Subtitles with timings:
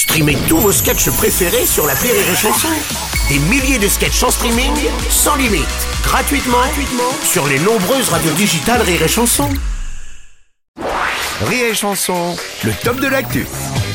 [0.00, 2.68] Streamez tous vos sketchs préférés sur la Rire et Chanson.
[3.28, 4.72] Des milliers de sketchs en streaming,
[5.10, 5.68] sans limite,
[6.02, 9.50] gratuitement, gratuitement sur les nombreuses radios digitales Rire et Chanson.
[11.46, 12.34] Rire et Chanson,
[12.64, 13.46] le top de l'actu.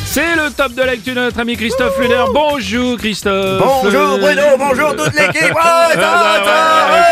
[0.05, 2.23] C'est le top de l'actu de notre ami Christophe Luner.
[2.31, 3.63] Bonjour Christophe.
[3.63, 5.55] Bonjour Bruno, bonjour toute l'équipe.
[5.55, 7.04] Ouais,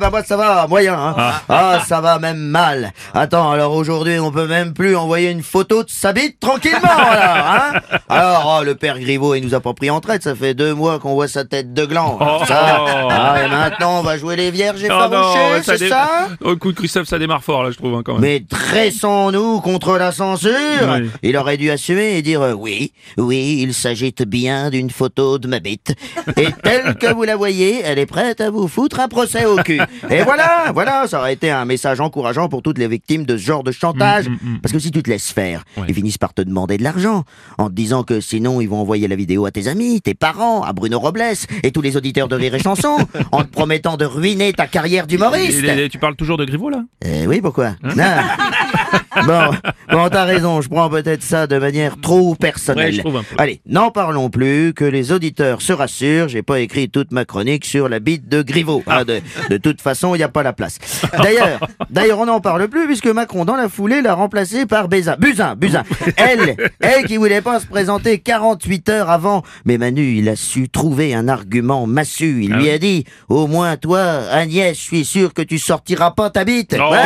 [0.00, 0.94] bah moi ça va, moyen.
[0.98, 1.32] Hein.
[1.48, 2.92] Ah, ça va même mal.
[3.14, 7.46] Attends, alors aujourd'hui on peut même plus envoyer une photo de sa bite tranquillement alors.
[7.46, 7.72] Hein
[8.08, 10.74] alors oh, le père Griveaux il nous a pas pris en traite, ça fait deux
[10.74, 12.18] mois qu'on voit sa tête de gland.
[12.20, 12.44] Oh.
[12.46, 12.84] Ça.
[13.10, 16.28] Ah, et maintenant on va jouer les vierges Oh non, effarouchées, ça c'est dé- ça
[16.44, 18.22] Oh, écoute Christophe, ça démarre fort là, je trouve hein, quand même.
[18.22, 20.50] mais dressons-nous contre la censure.
[20.92, 21.10] Oui.
[21.22, 25.46] Il aurait dû assumer et dire euh, oui, oui, il s'agit bien d'une photo de
[25.48, 25.94] ma bite.
[26.36, 29.56] Et telle que vous la voyez, elle est prête à vous foutre un procès au
[29.56, 29.80] cul.
[30.10, 33.42] Et voilà, voilà, ça aurait été un message encourageant pour toutes les victimes de ce
[33.42, 34.26] genre de chantage.
[34.62, 35.84] Parce que si tu te laisses faire, Ouais.
[35.88, 37.24] ils finissent par te demander de l'argent
[37.58, 40.62] en te disant que sinon ils vont envoyer la vidéo à tes amis, tes parents,
[40.62, 41.22] à Bruno Robles
[41.62, 42.96] et tous les auditeurs de Rire et Chanson,
[43.32, 45.62] en te promettant de ruiner ta carrière d'humoriste.
[45.90, 46.82] Tu parles toujours de Griveaux là?
[47.04, 47.74] Euh, oui, pourquoi?
[47.82, 47.94] Hein?
[47.96, 48.04] Non.
[49.26, 49.50] Bon,
[49.90, 52.86] bon t'as raison, je prends peut-être ça de manière trop personnelle.
[52.86, 53.34] Ouais, je trouve un peu.
[53.38, 57.64] Allez, n'en parlons plus, que les auditeurs se rassurent, j'ai pas écrit toute ma chronique
[57.64, 58.82] sur la bite de Griveaux.
[58.86, 59.00] Ah.
[59.00, 60.78] hein, de, de toute façon, il n'y a pas la place.
[61.22, 65.16] D'ailleurs, d'ailleurs, on n'en parle plus puisque Macron, dans la foulée, l'a remplacé par Bézin.
[65.18, 65.82] Buzyn, Buzyn.
[66.16, 69.42] Elle, elle qui voulait pas se présenter 48 heures avant.
[69.64, 72.44] Mais Manu, il a su trouver un argument massu.
[72.44, 76.12] Il Ah lui a dit, au moins toi, Agnès, je suis sûr que tu sortiras
[76.12, 76.76] pas ta bite.
[76.78, 76.98] Oh, Ouais,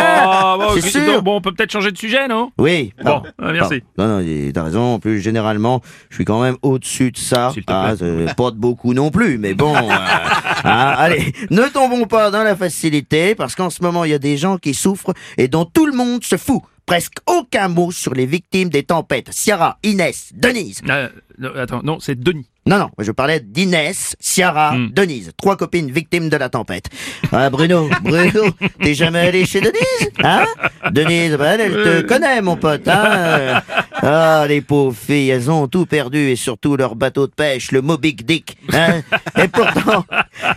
[0.58, 1.22] bon, c'est sûr.
[1.22, 2.50] Bon, on peut peut-être changer de sujet, non?
[2.58, 2.92] Oui.
[3.02, 3.82] Bon, ah, merci.
[3.96, 4.18] pardon.
[4.18, 4.98] Non, non, t'as raison.
[4.98, 5.80] Plus généralement,
[6.10, 7.52] je suis quand même au-dessus de ça.
[7.66, 9.74] Ah, euh, pas de beaucoup non plus, mais bon.
[9.74, 9.80] euh,
[10.64, 14.18] hein, allez, ne tombons pas dans la facilité, parce qu'en ce moment, il y a
[14.18, 16.62] des gens qui souffrent et dont tout le monde se fout.
[16.86, 19.30] Presque aucun mot sur les victimes des tempêtes.
[19.32, 20.82] Ciara, Inès, Denise.
[20.88, 22.46] Euh, non, Attends, non, c'est Denis.
[22.66, 24.88] Non, non, je parlais d'Inès, Ciara, Hmm.
[24.90, 25.32] Denise.
[25.36, 26.86] Trois copines victimes de la tempête.
[27.32, 28.44] Ah, Bruno, Bruno,
[28.82, 30.46] t'es jamais allé chez Denise Hein?
[30.90, 32.86] Denise, elle, elle te connaît, mon pote.
[32.88, 33.62] Hein?
[34.06, 37.80] Ah, les pauvres filles, elles ont tout perdu et surtout leur bateau de pêche, le
[37.80, 38.56] Moby Dick.
[38.72, 39.00] Hein
[39.36, 40.04] et pourtant,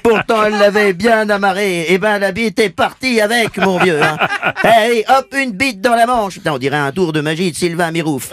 [0.04, 1.86] pourtant, elle l'avait bien amarré.
[1.90, 4.02] Et ben, la bite est partie avec, mon vieux.
[4.04, 4.18] Hein
[5.10, 6.36] hop, une bite dans la manche.
[6.36, 8.32] Putain, on dirait un tour de magie de Sylvain Mirouf.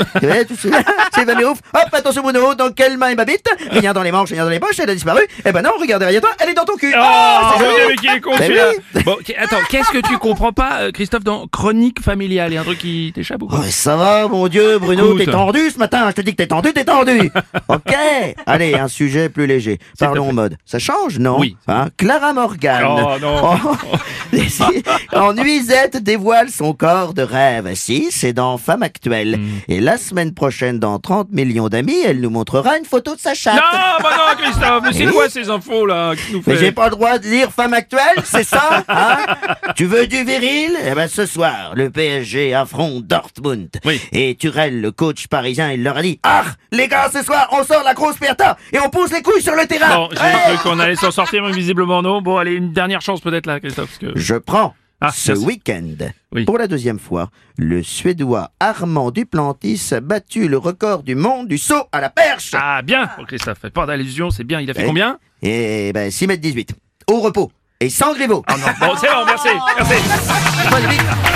[1.14, 1.58] Ça Sylvain Mirouf.
[1.74, 4.50] Hop, attention, Bruno, dans quelle main est ma bite Rien dans les manches, rien dans
[4.50, 5.20] les poches, elle a disparu.
[5.44, 6.92] Eh ben non, regarde derrière toi, elle est dans ton cul.
[6.94, 9.02] Oh, Ah, c'est mais qui est con Ben oui.
[9.04, 12.50] Bon, attends, qu'est-ce que tu comprends pas, euh, Christophe, dans chronique familiale?
[12.52, 15.16] Il y a un truc qui t'échappe ou quoi Oh, ça va, mon Dieu, Bruno,
[15.18, 16.06] t'es tendu ce matin.
[16.08, 17.30] Je te dis que t'es tendu, t'es tendu.
[17.68, 17.94] ok.
[18.46, 19.78] Allez, un sujet plus léger.
[19.98, 20.56] Parlons mode.
[20.64, 21.38] Ça change, non?
[21.38, 21.56] Oui.
[21.68, 21.88] Hein?
[21.96, 22.84] Clara Morgan.
[22.86, 23.58] Oh, non.
[25.12, 27.72] en nuisette dévoile son corps de rêve.
[27.74, 29.38] Si, c'est dans Femme Actuelle.
[29.38, 29.58] Hmm.
[29.68, 33.34] Et la semaine prochaine, dans 30 millions d'amis, elle nous montrera une photo de sa
[33.34, 33.54] chatte.
[33.56, 36.86] Non, bah non, Christophe, mais c'est quoi ces infos là qui nous Mais j'ai pas
[36.86, 39.18] le droit de lire Femme Actuelle, c'est ça hein?
[39.76, 40.76] Tu veux du viril?
[40.86, 43.68] Eh ben ce soir, le PSG affronte Dortmund.
[43.84, 44.00] Oui.
[44.12, 47.64] Et Turel, le coach parisien, il leur a dit Ah, les gars, ce soir, on
[47.64, 50.62] sort la grosse Pierta et on pousse les couilles sur le terrain Bon, j'ai cru
[50.62, 52.22] qu'on allait s'en sortir, mais visiblement non.
[52.22, 54.18] Bon, allez, une dernière chance peut-être là, Christophe, parce que...
[54.18, 55.96] Je prends Ah, ce week-end.
[56.32, 56.44] Oui.
[56.44, 61.58] Pour la deuxième fois, le Suédois Armand Duplantis a battu le record du monde du
[61.58, 62.52] saut à la perche.
[62.54, 64.60] Ah, bien, bon, Christophe, pas d'allusion, c'est bien.
[64.60, 64.86] Il a fait Eh.
[64.86, 65.18] combien?
[65.42, 66.74] Et ben 6 mètres 18.
[67.10, 67.52] Au repos.
[67.80, 68.42] Et sans griveau.
[68.46, 71.33] Ah non, bon, c'est bon, merci, merci.